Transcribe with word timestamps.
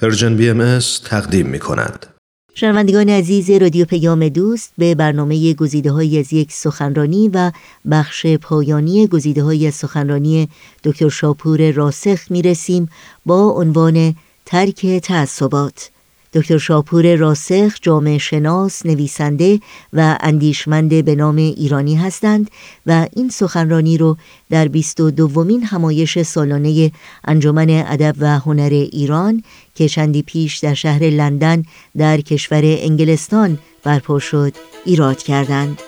Persian 0.00 0.36
BMS 0.36 0.78
تقدیم 1.04 1.46
می 1.46 1.58
کند. 1.58 2.06
شنوندگان 2.54 3.08
عزیز 3.08 3.50
رادیو 3.50 3.84
پیام 3.84 4.28
دوست 4.28 4.72
به 4.78 4.94
برنامه 4.94 5.54
گزیده 5.54 5.92
های 5.92 6.18
از 6.18 6.32
یک 6.32 6.52
سخنرانی 6.52 7.28
و 7.28 7.52
بخش 7.90 8.26
پایانی 8.26 9.06
گزیده 9.06 9.42
های 9.42 9.70
سخنرانی 9.70 10.48
دکتر 10.84 11.08
شاپور 11.08 11.70
راسخ 11.70 12.30
می 12.30 12.42
رسیم 12.42 12.88
با 13.26 13.48
عنوان 13.48 14.14
ترک 14.46 14.86
تعصبات 14.86 15.90
دکتر 16.32 16.58
شاپور 16.58 17.16
راسخ 17.16 17.76
جامعه 17.82 18.18
شناس 18.18 18.86
نویسنده 18.86 19.60
و 19.92 20.18
اندیشمند 20.20 21.04
بنام 21.04 21.36
ایرانی 21.36 21.94
هستند 21.94 22.50
و 22.86 23.06
این 23.16 23.28
سخنرانی 23.28 23.98
رو 23.98 24.16
در 24.50 24.68
بیست 24.68 25.00
و 25.00 25.10
دومین 25.10 25.62
همایش 25.62 26.22
سالانه 26.22 26.92
انجمن 27.24 27.70
ادب 27.70 28.14
و 28.18 28.38
هنر 28.38 28.70
ایران 28.72 29.42
که 29.74 29.88
چندی 29.88 30.22
پیش 30.22 30.58
در 30.58 30.74
شهر 30.74 31.02
لندن 31.02 31.62
در 31.96 32.20
کشور 32.20 32.62
انگلستان 32.64 33.58
برپا 33.84 34.18
شد 34.18 34.52
ایراد 34.84 35.22
کردند. 35.22 35.78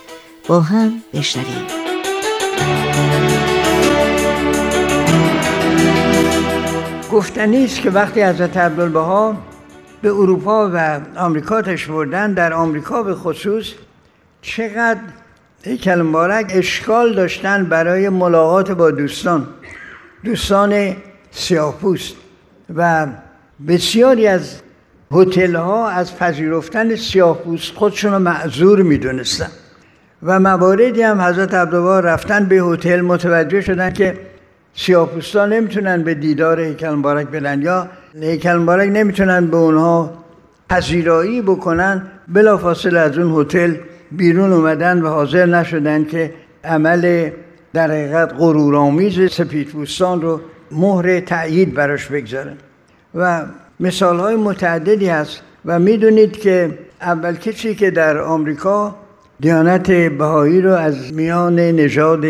با 0.48 0.61
هم 0.61 0.92
بشنویم. 1.14 1.66
گفتنی 7.12 7.64
است 7.64 7.80
که 7.80 7.91
وقتی 7.91 8.22
حضرت 8.22 8.56
عبدالبها 8.56 9.52
به 10.02 10.09
اروپا 10.09 10.70
و 10.74 11.01
آمریکا 11.16 11.62
بردن 11.88 12.33
در 12.33 12.52
آمریکا 12.52 13.02
به 13.02 13.15
خصوص 13.15 13.73
چقدر 14.42 15.01
هیکل 15.65 16.02
مبارک 16.02 16.52
اشکال 16.55 17.15
داشتن 17.15 17.65
برای 17.65 18.09
ملاقات 18.09 18.70
با 18.70 18.91
دوستان. 18.91 19.47
دوستان 20.25 20.97
سیاهپوست 21.30 22.15
و 22.77 23.06
بسیاری 23.69 24.27
از 24.27 24.61
هتل 25.12 25.55
ها 25.55 25.88
از 25.88 26.19
پذیرفتن 26.19 26.97
سیاهپوست 26.97 27.75
خودشون 27.75 28.12
رو 28.12 28.19
معذور 28.19 28.83
می‌دونستن. 28.83 29.50
و 30.23 30.41
مواردی 30.41 31.03
هم 31.03 31.20
حضرت 31.20 31.55
عبدالله 31.55 32.00
رفتن 32.11 32.45
به 32.45 32.56
هتل 32.56 33.00
متوجه 33.00 33.61
شدن 33.61 33.92
که 33.92 34.19
سیاهپوستان 34.75 35.53
نمی‌تونن 35.53 36.03
به 36.03 36.14
دیدار 36.14 36.61
هیکل 36.61 36.91
مبارک 36.91 37.27
برن 37.27 37.62
یا 37.62 37.89
هیکل 38.20 38.56
مبارک 38.56 38.88
نمی‌تونن 38.88 39.46
به 39.46 39.56
اونها 39.56 40.10
پذیرایی 40.68 41.42
بکنن 41.42 42.02
بلافاصله 42.28 42.98
از 42.98 43.18
اون 43.18 43.41
هتل 43.41 43.74
بیرون 44.12 44.52
اومدن 44.52 45.02
و 45.02 45.08
حاضر 45.08 45.46
نشدن 45.46 46.05
که 46.05 46.34
عمل 46.64 47.30
در 47.72 47.90
حقیقت 47.90 48.33
غرورآمیز 48.38 49.33
سپیدپوستان 49.33 50.22
رو 50.22 50.40
مهر 50.70 51.20
تأیید 51.20 51.74
براش 51.74 52.06
بگذارن. 52.06 52.56
و 53.14 53.42
مثال 53.80 54.18
های 54.18 54.36
متعددی 54.36 55.08
هست 55.08 55.42
و 55.64 55.78
می‌دونید 55.78 56.33
که 56.33 56.78
اول 57.00 57.34
کسی 57.34 57.74
که 57.74 57.90
در 57.90 58.18
آمریکا 58.18 58.96
دیانت 59.40 59.90
بهایی 59.90 60.60
رو 60.60 60.72
از 60.72 61.14
میان 61.14 61.58
نژاد 61.58 62.24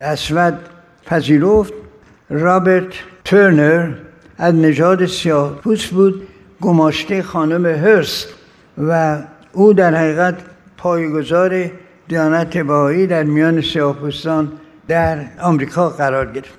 اسود 0.00 0.58
پذیرفت 1.06 1.72
رابرت 2.30 2.92
ترنر 3.24 3.92
از 4.40 4.54
نژاد 4.54 5.06
سیاه 5.06 5.56
پوست 5.56 5.90
بود 5.90 6.26
گماشته 6.60 7.22
خانم 7.22 7.66
هرست 7.66 8.28
و 8.78 9.18
او 9.52 9.72
در 9.72 9.94
حقیقت 9.94 10.34
پایگزار 10.76 11.70
دیانت 12.08 12.58
بهایی 12.58 13.06
در 13.06 13.22
میان 13.22 13.60
سیاهپوستان 13.60 14.52
در 14.88 15.18
آمریکا 15.40 15.88
قرار 15.88 16.32
گرفت. 16.32 16.54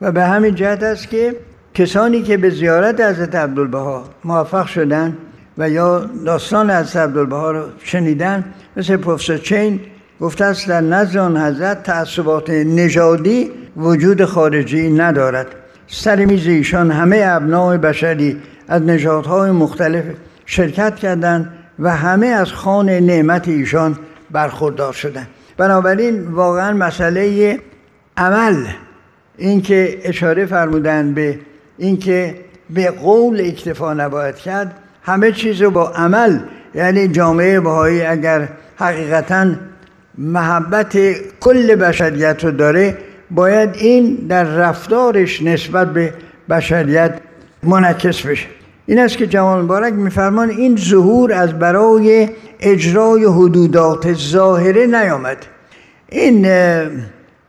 و 0.00 0.12
به 0.12 0.24
همین 0.24 0.54
جهت 0.54 0.82
است 0.82 1.08
که 1.08 1.36
کسانی 1.74 2.22
که 2.22 2.36
به 2.36 2.50
زیارت 2.50 3.00
حضرت 3.00 3.34
عبدالبها 3.34 4.04
موفق 4.24 4.66
شدن 4.66 5.16
و 5.58 5.70
یا 5.70 6.10
داستان 6.26 6.70
از 6.70 6.96
عبدالبها 6.96 7.50
رو 7.50 7.62
شنیدن 7.78 8.44
مثل 8.76 8.96
پروفسور 8.96 9.38
چین 9.38 9.80
گفته 10.20 10.44
است 10.44 10.68
در 10.68 10.80
نزد 10.80 11.16
آن 11.16 11.36
حضرت 11.36 11.82
تعصبات 11.82 12.50
نژادی 12.50 13.50
وجود 13.76 14.24
خارجی 14.24 14.90
ندارد. 14.90 15.63
سر 15.86 16.24
میز 16.24 16.46
ایشان 16.46 16.90
همه 16.90 17.22
ابناع 17.26 17.76
بشری 17.76 18.36
از 18.68 18.82
نژادهای 18.82 19.50
مختلف 19.50 20.04
شرکت 20.46 20.96
کردند 20.96 21.52
و 21.78 21.96
همه 21.96 22.26
از 22.26 22.52
خان 22.52 22.90
نعمت 22.90 23.48
ایشان 23.48 23.98
برخوردار 24.30 24.92
شدند. 24.92 25.26
بنابراین 25.56 26.22
واقعا 26.28 26.72
مسئله 26.72 27.58
عمل 28.16 28.66
اینکه 29.38 29.98
اشاره 30.04 30.46
فرمودن 30.46 31.14
به 31.14 31.38
اینکه 31.78 32.34
به 32.70 32.90
قول 32.90 33.40
اکتفا 33.40 33.94
نباید 33.94 34.36
کرد 34.36 34.74
همه 35.02 35.32
چیز 35.32 35.62
رو 35.62 35.70
با 35.70 35.88
عمل 35.88 36.38
یعنی 36.74 37.08
جامعه 37.08 37.60
بهایی 37.60 38.02
اگر 38.02 38.48
حقیقتا 38.76 39.46
محبت 40.18 40.96
کل 41.40 41.74
بشریت 41.76 42.44
رو 42.44 42.50
داره 42.50 42.96
باید 43.30 43.70
این 43.74 44.14
در 44.28 44.44
رفتارش 44.44 45.42
نسبت 45.42 45.92
به 45.92 46.14
بشریت 46.50 47.20
منعکس 47.62 48.22
بشه. 48.22 48.46
این 48.86 48.98
است 48.98 49.16
که 49.16 49.26
جوان 49.26 49.62
مبارک 49.62 49.92
میفرمان 49.92 50.50
این 50.50 50.76
ظهور 50.76 51.32
از 51.32 51.58
برای 51.58 52.28
اجرای 52.60 53.24
حدودات 53.24 54.12
ظاهره 54.12 54.86
نیامد. 54.86 55.36
این 56.08 56.48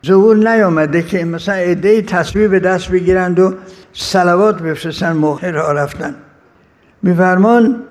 ظهور 0.06 0.36
نیامده 0.36 1.02
که 1.02 1.24
مثلا 1.24 1.54
عده 1.54 2.02
تصویر 2.02 2.48
به 2.48 2.60
دست 2.60 2.90
بگیرند 2.90 3.38
و 3.38 3.54
سلوات 3.92 4.62
بفرستن 4.62 5.12
موقع 5.12 5.50
را 5.50 5.72
رفتن. 5.72 6.14
میفرمان 7.02 7.82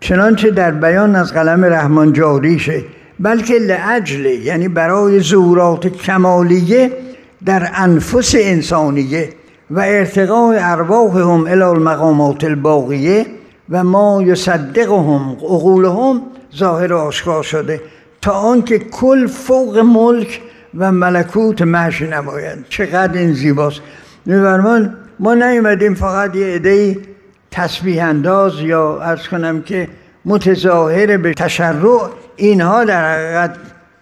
چنانچه 0.00 0.50
در 0.50 0.70
بیان 0.70 1.16
از 1.16 1.32
قلم 1.32 1.64
رحمان 1.64 2.12
جاریشه 2.12 2.84
بلکه 3.20 3.54
لعجله 3.54 4.34
یعنی 4.34 4.68
برای 4.68 5.20
ظهورات 5.20 5.86
کمالیه 5.86 6.92
در 7.46 7.70
انفس 7.74 8.34
انسانیه 8.38 9.28
و 9.70 9.80
ارتقاء 9.80 10.56
ارواحهم 10.60 11.46
الى 11.46 11.62
المقامات 11.62 12.44
الباقیه 12.44 13.26
و 13.70 13.84
ما 13.84 14.22
یصدقهم 14.22 15.30
عقولهم 15.30 16.22
ظاهر 16.56 16.94
آشکار 16.94 17.42
شده 17.42 17.80
تا 18.22 18.32
آنکه 18.32 18.78
کل 18.78 19.26
فوق 19.26 19.78
ملک 19.78 20.40
و 20.78 20.92
ملکوت 20.92 21.62
محش 21.62 22.02
نمایند. 22.02 22.64
چقدر 22.68 23.18
این 23.18 23.32
زیباست. 23.32 23.80
میفرمان 24.26 24.96
ما 25.20 25.34
نیومدیم 25.34 25.94
فقط 25.94 26.36
یه 26.36 26.46
عده 26.46 26.96
تسبیح 27.50 28.04
انداز 28.04 28.60
یا 28.60 29.00
ارز 29.02 29.28
کنم 29.28 29.62
که 29.62 29.88
متظاهر 30.24 31.16
به 31.16 31.34
تشرع 31.34 32.10
اینها 32.36 32.84
در 32.84 33.14
حقیقت 33.14 33.56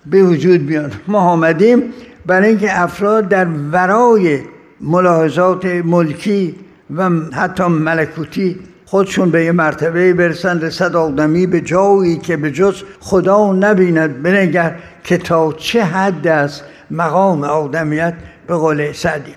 به 0.06 0.22
وجود 0.22 0.66
بیان. 0.66 0.92
ما 1.08 1.18
آمدیم 1.18 1.82
برای 2.26 2.48
اینکه 2.48 2.80
افراد 2.80 3.28
در 3.28 3.46
ورای 3.72 4.40
ملاحظات 4.80 5.64
ملکی 5.64 6.54
و 6.96 7.10
حتی 7.32 7.64
ملکوتی 7.64 8.58
خودشون 8.92 9.30
به 9.30 9.44
یه 9.44 9.52
مرتبه 9.52 10.12
برسن 10.12 10.60
رسد 10.60 10.96
آدمی 10.96 11.46
به 11.46 11.60
جایی 11.60 12.16
که 12.16 12.36
به 12.36 12.50
جز 12.50 12.82
خدا 13.00 13.52
نبیند. 13.52 14.22
بنگر 14.22 14.74
که 15.04 15.18
تا 15.18 15.52
چه 15.52 15.84
حد 15.84 16.26
است 16.26 16.64
مقام 16.90 17.44
آدمیت 17.44 18.14
به 18.46 18.54
قول 18.54 18.92
سعدی. 18.92 19.34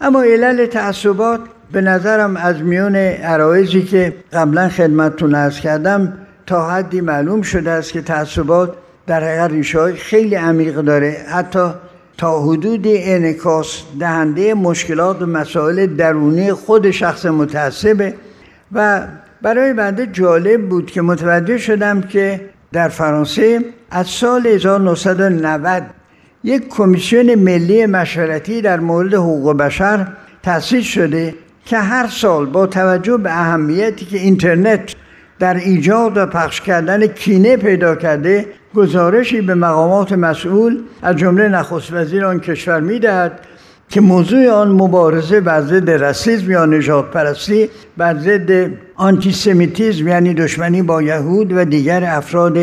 اما 0.00 0.22
علل 0.22 0.66
تعصبات 0.66 1.40
به 1.72 1.80
نظرم 1.80 2.36
از 2.36 2.62
میون 2.62 2.96
عرایزی 2.96 3.82
که 3.82 4.14
قبلا 4.32 4.68
خدمتتون 4.68 5.34
ارز 5.34 5.60
کردم 5.60 6.12
تا 6.46 6.70
حدی 6.70 7.00
معلوم 7.00 7.42
شده 7.42 7.70
است 7.70 7.92
که 7.92 8.02
تعصبات 8.02 8.74
در 9.06 9.24
حقیقت 9.24 9.50
ریشه 9.50 9.92
خیلی 9.92 10.34
عمیق 10.34 10.80
داره. 10.80 11.16
حتی 11.28 11.70
تا 12.20 12.42
حدود 12.42 12.82
انکاس 12.86 13.82
دهنده 14.00 14.54
مشکلات 14.54 15.22
و 15.22 15.26
مسائل 15.26 15.86
درونی 15.86 16.52
خود 16.52 16.90
شخص 16.90 17.26
متعصبه 17.26 18.14
و 18.72 19.06
برای 19.42 19.72
بنده 19.72 20.06
جالب 20.06 20.68
بود 20.68 20.90
که 20.90 21.02
متوجه 21.02 21.58
شدم 21.58 22.00
که 22.00 22.40
در 22.72 22.88
فرانسه 22.88 23.64
از 23.90 24.06
سال 24.06 24.46
1990 24.46 25.82
یک 26.44 26.68
کمیسیون 26.68 27.34
ملی 27.34 27.86
مشورتی 27.86 28.62
در 28.62 28.80
مورد 28.80 29.14
حقوق 29.14 29.56
بشر 29.56 30.06
تأسیس 30.42 30.84
شده 30.84 31.34
که 31.64 31.78
هر 31.78 32.06
سال 32.06 32.46
با 32.46 32.66
توجه 32.66 33.16
به 33.16 33.30
اهمیتی 33.30 34.04
که 34.04 34.18
اینترنت 34.18 34.94
در 35.40 35.54
ایجاد 35.54 36.16
و 36.16 36.26
پخش 36.26 36.60
کردن 36.60 37.06
کینه 37.06 37.56
پیدا 37.56 37.94
کرده 37.94 38.46
گزارشی 38.74 39.40
به 39.40 39.54
مقامات 39.54 40.12
مسئول 40.12 40.78
از 41.02 41.16
جمله 41.16 41.48
نخست 41.48 41.92
وزیر 41.92 42.24
آن 42.24 42.40
کشور 42.40 42.80
می‌دهد 42.80 43.40
که 43.88 44.00
موضوع 44.00 44.48
آن 44.48 44.68
مبارزه 44.68 45.40
بر 45.40 45.60
ضد 45.60 45.90
رسیزم 45.90 46.50
یا 46.50 46.66
نجات 46.66 47.10
پرستی 47.10 47.68
بر 47.96 48.18
ضد 48.18 48.70
آنتیسمیتیزم 48.94 50.08
یعنی 50.08 50.34
دشمنی 50.34 50.82
با 50.82 51.02
یهود 51.02 51.52
و 51.52 51.64
دیگر 51.64 52.04
افراد 52.04 52.58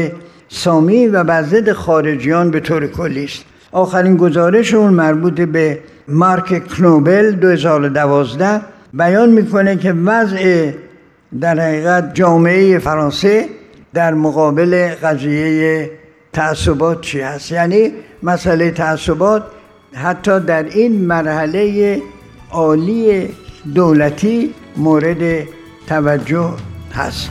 سامی 0.50 1.08
و 1.08 1.24
بر 1.24 1.44
ضد 1.44 1.72
خارجیان 1.72 2.52
به 2.52 2.60
طور 2.60 2.88
کلی 2.88 3.24
است. 3.24 3.46
آخرین 3.72 4.18
گزارش 4.18 4.74
اون 4.74 4.94
مربوط 4.94 5.42
به 5.42 5.80
مارک 6.08 6.68
کنوبل 6.68 7.32
2012 7.32 8.62
بیان 8.94 9.30
می‌کنه 9.30 9.76
که 9.76 9.94
وضع 9.94 10.72
در 11.42 11.60
حقیقت 11.60 12.14
جامعه 12.16 12.80
فرانسه 12.80 13.46
در 13.94 14.14
مقابل 14.14 14.96
قضیه 15.04 15.92
تعصبات 16.34 17.02
چی 17.02 17.22
هست؟ 17.22 17.52
یعنی 17.52 17.92
مسئله 18.24 18.72
تعصبات 18.72 19.44
حتی 19.94 20.40
در 20.40 20.64
این 20.64 21.06
مرحله 21.06 22.02
عالی 22.52 23.30
دولتی 23.76 24.54
مورد 24.78 25.48
توجه 25.88 26.54
هست. 26.94 27.30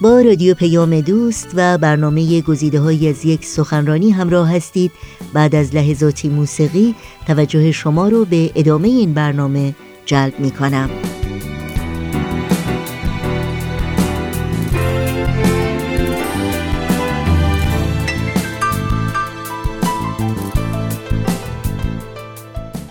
با 0.00 0.20
رادیو 0.20 0.54
پیام 0.54 1.00
دوست 1.00 1.48
و 1.54 1.78
برنامه 1.78 2.40
گزیده 2.40 2.80
های 2.80 3.08
از 3.08 3.24
یک 3.24 3.44
سخنرانی 3.44 4.10
همراه 4.10 4.56
هستید 4.56 4.92
بعد 5.32 5.54
از 5.54 5.74
لحظاتی 5.74 6.28
موسیقی 6.28 6.94
توجه 7.26 7.72
شما 7.72 8.08
رو 8.08 8.24
به 8.24 8.50
ادامه 8.54 8.88
این 8.88 9.14
برنامه 9.14 9.74
جلب 10.06 10.40
می 10.40 10.50
کنم. 10.50 10.90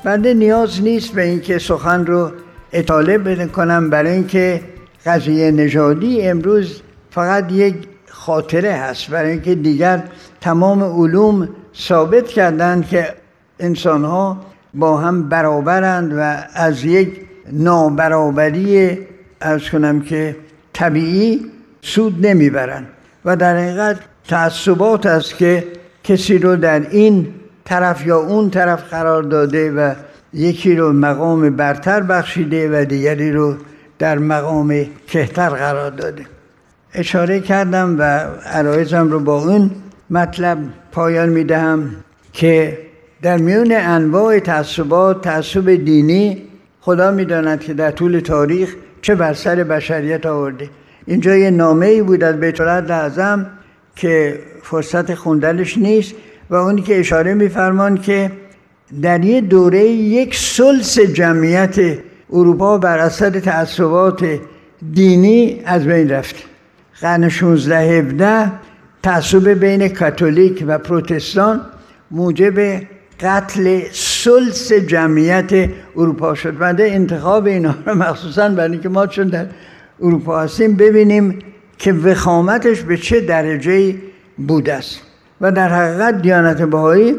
بنده 0.03 0.33
نیاز 0.33 0.81
نیست 0.81 1.13
به 1.13 1.23
اینکه 1.23 1.59
سخن 1.59 2.05
رو 2.05 2.31
اطاله 2.73 3.47
کنم 3.47 3.89
برای 3.89 4.11
اینکه 4.11 4.61
قضیه 5.05 5.51
نژادی 5.51 6.27
امروز 6.27 6.81
فقط 7.11 7.51
یک 7.51 7.75
خاطره 8.09 8.73
هست 8.73 9.09
برای 9.09 9.31
اینکه 9.31 9.55
دیگر 9.55 10.03
تمام 10.41 10.83
علوم 10.83 11.49
ثابت 11.77 12.27
کردند 12.27 12.87
که 12.87 13.13
انسان 13.59 14.05
ها 14.05 14.37
با 14.73 14.97
هم 14.97 15.29
برابرند 15.29 16.13
و 16.17 16.37
از 16.53 16.85
یک 16.85 17.21
نابرابری 17.51 18.97
از 19.41 19.69
کنم 19.69 20.01
که 20.01 20.35
طبیعی 20.73 21.45
سود 21.81 22.27
نمی‌برند. 22.27 22.87
و 23.25 23.35
در 23.35 23.57
حقیقت 23.57 23.99
تعصبات 24.27 25.05
است 25.05 25.37
که 25.37 25.63
کسی 26.03 26.37
رو 26.37 26.55
در 26.55 26.89
این 26.89 27.27
طرف 27.65 28.05
یا 28.05 28.17
اون 28.17 28.49
طرف 28.49 28.89
قرار 28.89 29.23
داده 29.23 29.71
و 29.71 29.93
یکی 30.33 30.75
رو 30.75 30.93
مقام 30.93 31.55
برتر 31.55 32.01
بخشیده 32.01 32.81
و 32.81 32.85
دیگری 32.85 33.31
رو 33.31 33.55
در 33.99 34.17
مقام 34.17 34.85
کهتر 35.07 35.49
قرار 35.49 35.91
داده. 35.91 36.25
اشاره 36.93 37.39
کردم 37.39 37.95
و 37.99 38.03
عرایزم 38.45 39.11
رو 39.11 39.19
با 39.19 39.43
اون 39.43 39.71
مطلب 40.09 40.57
پایان 40.91 41.29
می‌دهم 41.29 41.95
که 42.33 42.77
در 43.21 43.37
میون 43.37 43.71
انواع 43.71 44.39
تعصبات 44.39 45.21
تعصب 45.21 45.69
دینی 45.75 46.41
خدا 46.81 47.11
می‌داند 47.11 47.59
که 47.59 47.73
در 47.73 47.91
طول 47.91 48.19
تاریخ 48.19 48.75
چه 49.01 49.15
بر 49.15 49.33
سر 49.33 49.55
بشریت 49.55 50.25
آورده. 50.25 50.69
اینجا 51.05 51.35
یه 51.35 51.51
نامه 51.51 51.85
ای 51.85 52.01
بود 52.01 52.23
از 52.23 52.39
بیت 52.39 52.61
اعظم 52.61 53.45
که 53.95 54.39
فرصت 54.63 55.13
خوندنش 55.13 55.77
نیست 55.77 56.15
و 56.49 56.55
اونی 56.55 56.81
که 56.81 56.99
اشاره 56.99 57.33
میفرمان 57.33 57.97
که 57.97 58.31
در 59.01 59.25
یه 59.25 59.41
دوره 59.41 59.83
یک 59.87 60.35
سلس 60.35 60.99
جمعیت 60.99 61.75
اروپا 62.33 62.77
بر 62.77 62.99
اثر 62.99 63.29
تعصبات 63.29 64.25
دینی 64.93 65.61
از 65.65 65.85
بین 65.85 66.09
رفت. 66.09 66.35
قرن 67.01 67.29
16 67.29 67.79
17 67.79 68.51
تعصب 69.05 69.49
بین 69.49 69.87
کاتولیک 69.87 70.63
و 70.67 70.77
پروتستان 70.77 71.61
موجب 72.11 72.81
قتل 73.19 73.81
سلس 73.91 74.73
جمعیت 74.73 75.69
اروپا 75.95 76.35
شد. 76.35 76.57
بنده 76.57 76.83
انتخاب 76.83 77.45
اینا 77.45 77.75
رو 77.85 77.95
مخصوصا 77.95 78.49
برای 78.49 78.71
اینکه 78.71 78.89
ما 78.89 79.07
چون 79.07 79.27
در 79.27 79.45
اروپا 80.01 80.39
هستیم 80.39 80.75
ببینیم 80.75 81.39
که 81.77 81.93
وخامتش 81.93 82.81
به 82.81 82.97
چه 82.97 83.21
درجه 83.21 83.95
بوده 84.47 84.73
است. 84.73 85.01
و 85.41 85.51
در 85.51 85.69
حقیقت 85.69 86.21
دیانت 86.21 86.61
بهایی 86.61 87.15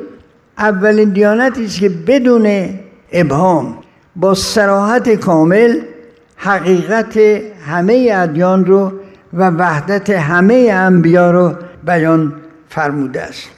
اولین 0.58 1.10
دیانتی 1.10 1.64
است 1.64 1.78
که 1.78 1.88
بدون 1.88 2.68
ابهام 3.12 3.78
با 4.16 4.34
سراحت 4.34 5.14
کامل 5.14 5.80
حقیقت 6.36 7.16
همه 7.66 8.10
ادیان 8.14 8.64
رو 8.64 8.92
و 9.32 9.50
وحدت 9.50 10.10
همه 10.10 10.68
انبیا 10.72 11.30
رو 11.30 11.54
بیان 11.86 12.32
فرموده 12.68 13.22
است. 13.22 13.50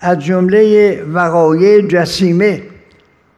از 0.00 0.18
جمله 0.18 1.02
وقایع 1.12 1.86
جسیمه 1.86 2.62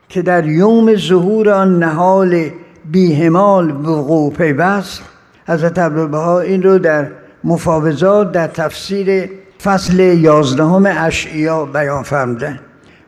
که 0.08 0.22
در 0.22 0.46
یوم 0.46 0.96
ظهور 0.96 1.50
آن 1.50 1.78
نهال 1.78 2.50
بیهمال 2.84 3.70
وقوع 3.70 4.32
پیوست 4.32 5.02
حضرت 5.46 5.78
عبدالبها 5.78 6.40
این 6.40 6.62
رو 6.62 6.78
در 6.78 7.08
مفاوضات 7.44 8.32
در 8.32 8.46
تفسیر 8.46 9.30
فصل 9.62 9.98
یازدهم 10.00 10.86
اشعیا 10.86 11.64
بیان 11.64 12.02
فرمودن 12.02 12.60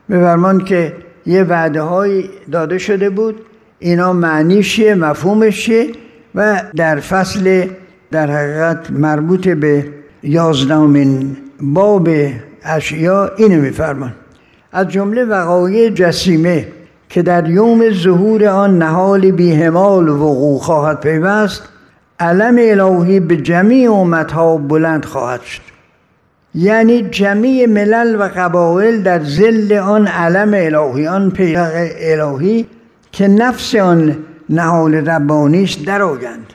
به 0.09 0.63
که 0.65 0.93
یه 1.25 1.43
وعده 1.43 1.81
های 1.81 2.29
داده 2.51 2.77
شده 2.77 3.09
بود. 3.09 3.41
اینا 3.79 4.13
معنیش 4.13 4.75
چیه؟ 4.75 4.95
مفهومش 4.95 5.65
چیه؟ 5.65 5.87
و 6.35 6.61
در 6.75 6.99
فصل 6.99 7.67
در 8.11 8.31
حقیقت 8.31 8.91
مربوط 8.91 9.47
به 9.47 9.85
یازدهمین 10.25 11.37
باب 11.61 12.09
اشعیا 12.63 13.31
اینو 13.37 13.61
میفرمان. 13.61 14.13
از 14.71 14.87
جمله 14.87 15.25
وقایع 15.25 15.89
جسیمه 15.89 16.67
که 17.09 17.21
در 17.21 17.49
یوم 17.49 17.89
ظهور 17.89 18.45
آن 18.45 18.77
نهال 18.77 19.31
بیهمال 19.31 20.09
وقوع 20.09 20.59
خواهد 20.59 20.99
پیوست 20.99 21.63
علم 22.19 22.55
الهی 22.59 23.19
به 23.19 23.37
جمیع 23.37 23.93
امتها 23.93 24.57
بلند 24.57 25.05
خواهد 25.05 25.41
شد. 25.41 25.61
یعنی 26.55 27.01
جمیع 27.01 27.67
ملل 27.67 28.15
و 28.19 28.29
قبایل 28.35 29.03
در 29.03 29.23
زل 29.23 29.73
آن 29.73 30.07
علم 30.07 30.51
الهی 30.53 31.07
آن 31.07 31.29
پیغ 31.29 31.87
الهی 31.99 32.67
که 33.11 33.27
نفس 33.27 33.75
آن 33.75 34.17
نهال 34.49 34.95
ربانیش 34.95 35.73
درآیند 35.73 36.53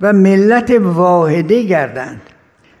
و 0.00 0.12
ملت 0.12 0.70
واحده 0.80 1.62
گردند. 1.62 2.20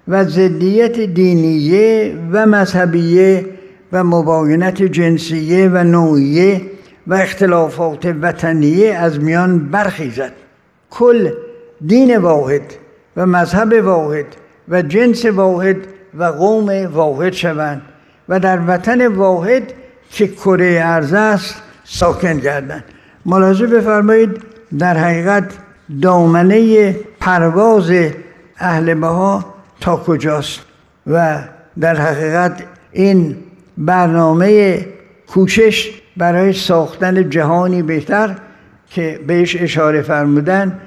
و 0.08 0.24
ضدیت 0.24 1.00
دینیه 1.00 2.16
و 2.32 2.46
مذهبیه 2.46 3.46
و 3.92 4.04
مباینت 4.04 4.82
جنسیه 4.82 5.68
و 5.68 5.84
نوعیه 5.84 6.60
و 7.06 7.14
اختلافات 7.14 8.14
وطنیه 8.22 8.94
از 8.94 9.20
میان 9.20 9.58
برخیزد. 9.58 10.32
کل 10.90 11.30
دین 11.86 12.16
واحد 12.16 12.62
و 13.16 13.26
مذهب 13.26 13.72
واحد 13.84 14.26
و 14.68 14.82
جنس 14.82 15.24
واحد 15.24 15.76
و 16.18 16.24
قوم 16.24 16.86
واحد 16.86 17.32
شوند 17.32 17.82
و 18.28 18.40
در 18.40 18.60
وطن 18.66 19.06
واحد 19.06 19.62
که 20.10 20.28
کره 20.28 20.80
ارز 20.84 21.12
است 21.12 21.62
ساکن 21.84 22.38
گردند. 22.38 22.84
ملاحظه 23.26 23.66
بفرمایید 23.66 24.40
در 24.78 24.96
حقیقت 24.96 25.44
دامنه 26.02 26.92
پرواز 27.20 27.90
اهل 28.58 28.94
بها 28.94 29.51
تا 29.82 29.96
کجاست 29.96 30.60
و 31.06 31.38
در 31.80 31.96
حقیقت 31.96 32.62
این 32.92 33.36
برنامه 33.78 34.78
کوشش 35.26 35.90
برای 36.16 36.52
ساختن 36.52 37.30
جهانی 37.30 37.82
بهتر 37.82 38.36
که 38.90 39.20
بهش 39.26 39.56
اشاره 39.56 40.02
فرمودن 40.02 40.80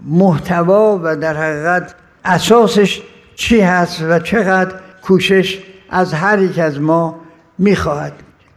محتوا 0.00 1.00
و 1.02 1.16
در 1.16 1.36
حقیقت 1.36 1.94
اساسش 2.24 3.02
چی 3.34 3.60
هست 3.60 4.02
و 4.02 4.18
چقدر 4.18 4.74
کوشش 5.02 5.58
از 5.90 6.14
هر 6.14 6.38
یک 6.38 6.58
از 6.58 6.80
ما 6.80 7.20
می‌خواهد. 7.58 8.12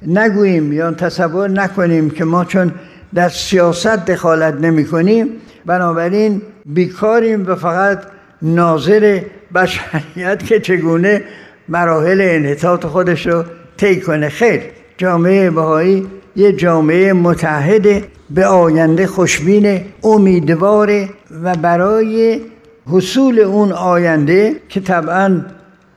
نگوییم 0.07 0.73
یا 0.73 0.91
تصور 0.91 1.49
نکنیم 1.49 2.09
که 2.09 2.25
ما 2.25 2.45
چون 2.45 2.73
در 3.13 3.29
سیاست 3.29 4.05
دخالت 4.05 4.53
نمی 4.53 4.85
کنیم 4.85 5.27
بنابراین 5.65 6.41
بیکاریم 6.65 7.47
و 7.47 7.55
فقط 7.55 8.03
ناظر 8.43 9.21
بشریت 9.55 10.45
که 10.45 10.59
چگونه 10.59 11.23
مراحل 11.69 12.21
انحطاط 12.21 12.85
خودش 12.85 13.27
رو 13.27 13.43
طی 13.77 14.01
کنه. 14.01 14.29
خیر 14.29 14.61
جامعه 14.97 15.49
بهایی 15.49 16.07
یه 16.35 16.51
جامعه 16.51 17.13
متحد 17.13 18.03
به 18.29 18.45
آینده 18.45 19.07
خوشبین 19.07 19.81
امیدواره 20.03 21.09
و 21.43 21.55
برای 21.55 22.41
حصول 22.87 23.39
اون 23.39 23.71
آینده 23.71 24.55
که 24.69 24.79
طبعا 24.79 25.41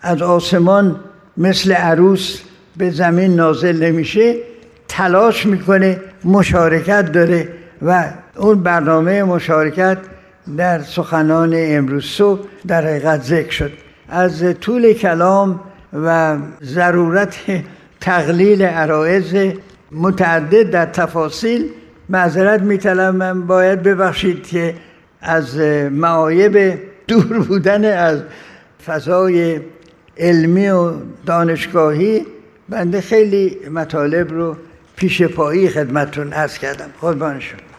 از 0.03 0.23
آسمان 0.23 1.00
مثل 1.37 1.73
عروس 1.73 2.41
به 2.76 2.91
زمین 2.91 3.37
نازل 3.37 3.83
نمیشه 3.83 4.35
تلاش 4.88 5.47
می‌کنه 5.47 6.00
مشارکت 6.25 7.12
داره 7.12 7.49
و 7.83 8.05
اون 8.37 8.62
برنامه 8.62 9.23
مشارکت 9.23 9.99
در 10.57 10.83
سخنان 10.83 11.53
امروز 11.57 12.05
صبح 12.05 12.47
در 12.67 12.87
حقیقت 12.87 13.23
ذکر 13.23 13.50
شد. 13.50 13.73
از 14.09 14.45
طول 14.61 14.93
کلام 14.93 15.61
و 15.93 16.37
ضرورت 16.65 17.37
تقلیل 18.00 18.62
عرائز 18.62 19.53
متعدد 19.93 20.71
در 20.71 20.87
تفاصیل 20.87 21.69
معذرت 22.09 22.61
میطلبم 22.62 23.47
باید 23.47 23.83
ببخشید 23.83 24.47
که 24.47 24.75
از 25.21 25.59
معایب 25.91 26.79
دور 27.09 27.38
بودن 27.38 27.85
از 27.99 28.21
فضای 28.87 29.61
علمی 30.19 30.69
و 30.69 30.93
دانشگاهی 31.26 32.26
بنده 32.69 33.00
خیلی 33.00 33.57
مطالب 33.71 34.33
رو 34.33 34.57
پیش 34.97 35.23
پایی 35.23 35.69
خدمتون 35.69 36.33
ارز 36.33 36.59
کردم. 36.59 36.88
خود 37.00 37.41
شد 37.41 37.75